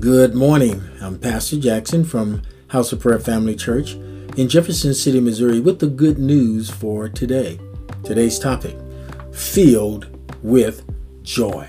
[0.00, 0.82] Good morning.
[1.02, 3.92] I'm Pastor Jackson from House of Prayer Family Church
[4.34, 7.60] in Jefferson City, Missouri, with the good news for today.
[8.02, 8.78] Today's topic
[9.30, 10.06] filled
[10.42, 10.90] with
[11.22, 11.68] joy.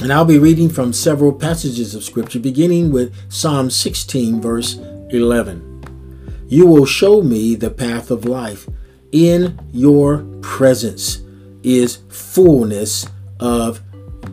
[0.00, 4.74] And I'll be reading from several passages of Scripture, beginning with Psalm 16, verse
[5.10, 6.46] 11.
[6.48, 8.68] You will show me the path of life.
[9.12, 11.22] In your presence
[11.62, 13.06] is fullness
[13.38, 13.80] of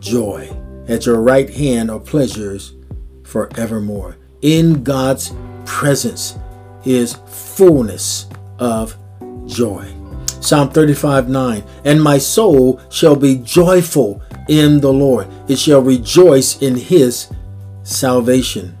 [0.00, 0.61] joy.
[0.92, 2.74] At your right hand are pleasures
[3.24, 4.18] forevermore.
[4.42, 5.32] In God's
[5.64, 6.38] presence
[6.84, 8.26] is fullness
[8.58, 8.94] of
[9.46, 9.90] joy.
[10.42, 11.64] Psalm 35 9.
[11.86, 14.20] And my soul shall be joyful
[14.50, 17.32] in the Lord, it shall rejoice in his
[17.84, 18.76] salvation.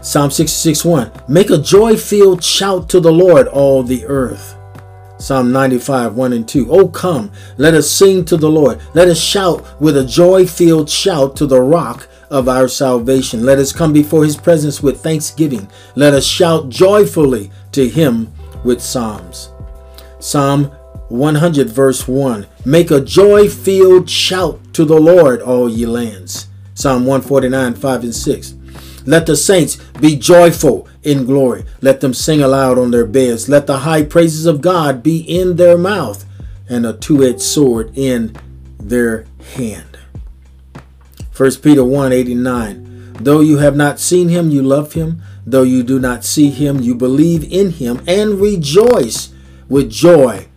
[0.00, 1.12] Psalm 66 1.
[1.28, 4.55] Make a joy filled shout to the Lord, all the earth.
[5.18, 6.70] Psalm 95, 1 and 2.
[6.70, 8.80] Oh, come, let us sing to the Lord.
[8.94, 13.44] Let us shout with a joy filled shout to the rock of our salvation.
[13.44, 15.70] Let us come before his presence with thanksgiving.
[15.94, 18.32] Let us shout joyfully to him
[18.64, 19.50] with psalms.
[20.18, 20.64] Psalm
[21.08, 22.46] 100, verse 1.
[22.64, 26.48] Make a joy filled shout to the Lord, all ye lands.
[26.74, 28.54] Psalm 149, 5 and 6.
[29.06, 31.64] Let the saints be joyful in glory.
[31.80, 33.48] Let them sing aloud on their beds.
[33.48, 36.24] Let the high praises of God be in their mouth
[36.68, 38.36] and a two edged sword in
[38.78, 39.98] their hand.
[41.36, 43.12] 1 Peter 1 89.
[43.20, 45.22] Though you have not seen him, you love him.
[45.46, 49.32] Though you do not see him, you believe in him and rejoice
[49.68, 50.48] with joy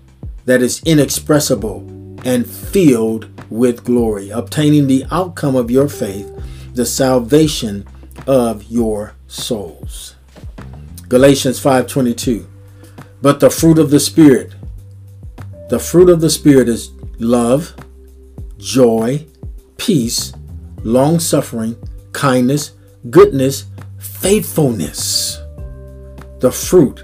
[0.46, 1.86] that is inexpressible
[2.26, 6.32] and filled with glory, obtaining the outcome of your faith,
[6.74, 7.88] the salvation
[8.26, 10.16] of your souls.
[11.10, 12.46] Galatians 5:22
[13.22, 14.54] But the fruit of the spirit
[15.70, 17.76] the fruit of the spirit is love,
[18.58, 19.28] joy,
[19.78, 20.34] peace,
[20.84, 21.76] long-suffering,
[22.12, 22.72] kindness,
[23.12, 23.66] goodness,
[24.00, 25.38] faithfulness.
[26.40, 27.04] The fruit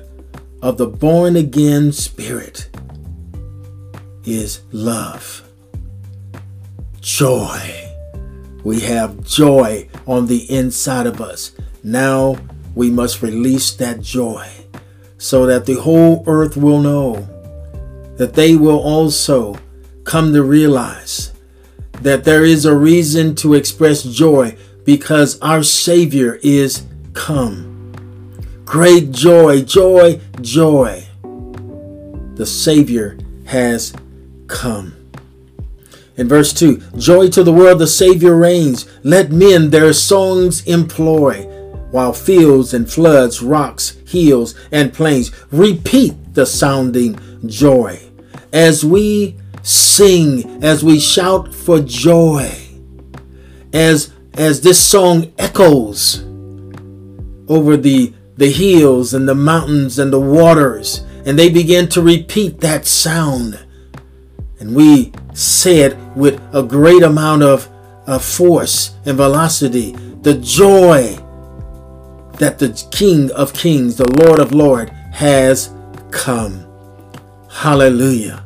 [0.63, 2.69] of the born again spirit
[4.23, 5.43] is love,
[7.01, 7.91] joy,
[8.63, 11.51] we have joy on the inside of us.
[11.83, 12.37] Now
[12.75, 14.47] we must release that joy
[15.17, 17.27] so that the whole earth will know
[18.17, 19.57] that they will also
[20.03, 21.33] come to realize
[22.01, 27.71] that there is a reason to express joy because our Savior is come.
[28.65, 31.03] Great joy, joy, joy.
[32.35, 33.93] The Savior has
[34.47, 34.95] come.
[36.17, 38.87] In verse 2, Joy to the world, the Savior reigns.
[39.03, 41.45] Let men their songs employ,
[41.95, 47.17] while fields and floods, rocks, hills, and plains repeat the sounding
[47.47, 47.97] joy.
[48.51, 52.51] As we sing, as we shout for joy,
[53.71, 56.19] as as this song echoes
[57.47, 62.59] over the the hills and the mountains and the waters, and they begin to repeat
[62.59, 63.57] that sound.
[64.59, 67.69] And we say it with a great amount of,
[68.05, 69.93] of force and velocity.
[70.23, 71.19] The joy
[72.37, 75.73] that the King of Kings, the Lord of Lords, has
[76.11, 76.65] come.
[77.49, 78.43] Hallelujah.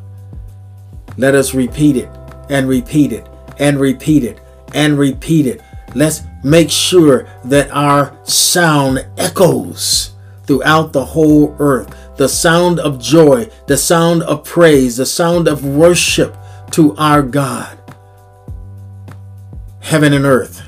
[1.18, 2.10] Let us repeat it
[2.50, 4.40] and repeat it and repeat it
[4.74, 5.62] and repeat it.
[5.96, 10.12] Let's make sure that our sound echoes
[10.46, 11.96] throughout the whole earth.
[12.18, 16.38] The sound of joy, the sound of praise, the sound of worship
[16.72, 17.78] to our God.
[19.80, 20.62] Heaven and earth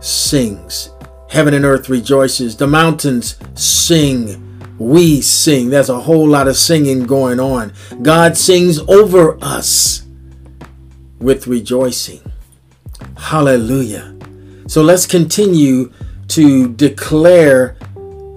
[0.00, 0.90] sings.
[1.32, 2.58] Heaven and earth rejoices.
[2.58, 4.76] The mountains sing.
[4.78, 5.70] We sing.
[5.70, 7.72] There's a whole lot of singing going on.
[8.02, 10.04] God sings over us
[11.20, 12.20] with rejoicing.
[13.16, 14.14] Hallelujah.
[14.66, 15.90] So let's continue
[16.28, 17.78] to declare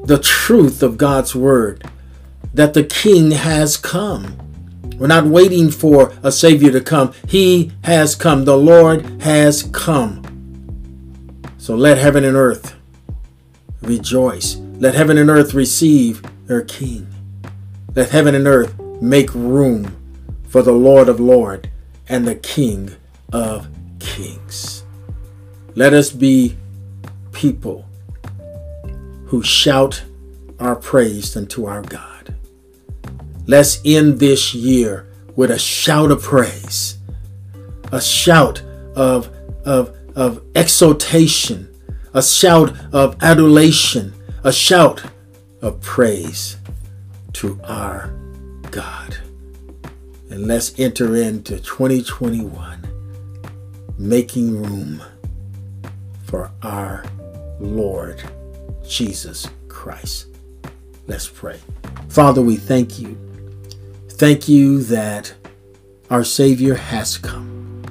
[0.05, 1.83] the truth of God's word
[2.53, 4.37] that the King has come.
[4.97, 7.11] We're not waiting for a Savior to come.
[7.27, 8.45] He has come.
[8.45, 10.21] The Lord has come.
[11.57, 12.73] So let heaven and earth
[13.85, 14.55] rejoice.
[14.77, 17.07] Let heaven and earth receive their King.
[17.95, 19.95] Let heaven and earth make room
[20.47, 21.67] for the Lord of Lords
[22.07, 22.91] and the King
[23.31, 23.67] of
[23.99, 24.83] Kings.
[25.75, 26.57] Let us be
[27.31, 27.85] people
[29.25, 30.03] who shout
[30.59, 32.35] our praise unto our God.
[33.47, 36.97] Let's end this year with a shout of praise,
[37.91, 38.61] a shout
[38.95, 39.29] of,
[39.65, 41.74] of, of exultation,
[42.15, 44.13] a shout of adulation,
[44.45, 45.03] a shout
[45.61, 46.55] of praise
[47.33, 48.07] to our
[48.71, 49.17] God.
[50.29, 52.87] And let's enter into 2021
[53.97, 55.03] making room
[56.23, 57.03] for our
[57.59, 58.23] Lord
[58.87, 60.27] Jesus Christ.
[61.07, 61.59] Let's pray.
[62.07, 63.17] Father, we thank you.
[64.07, 65.33] Thank you that
[66.09, 67.83] our Savior has come.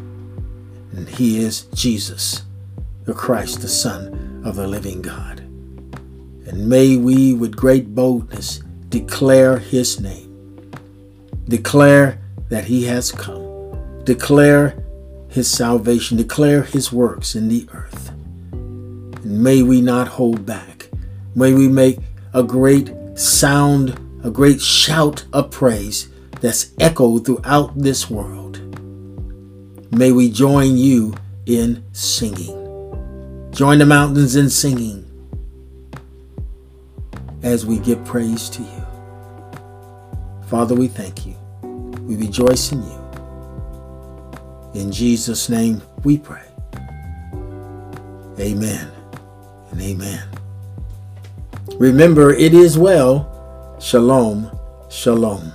[0.93, 2.43] And He is Jesus,
[3.05, 5.41] the Christ, the Son of the living God.
[6.47, 10.71] And may we, with great boldness, declare His name.
[11.49, 14.03] Declare that He has come.
[14.05, 14.77] Declare
[15.29, 16.17] His salvation.
[16.17, 18.11] Declare His works in the earth.
[18.53, 20.89] And may we not hold back.
[21.35, 21.99] May we make
[22.33, 26.09] a great sound, a great shout of praise
[26.41, 28.61] that's echoed throughout this world.
[29.93, 31.15] May we join you
[31.47, 32.64] in singing.
[33.55, 35.09] Join the mountains in singing
[37.45, 38.87] as we give praise to you.
[40.49, 41.37] Father, we thank you.
[42.01, 43.01] We rejoice in you.
[44.75, 46.43] In Jesus' name we pray.
[48.41, 48.91] Amen
[49.71, 50.29] and amen.
[51.77, 53.77] Remember, it is well.
[53.81, 54.51] Shalom,
[54.91, 55.53] shalom.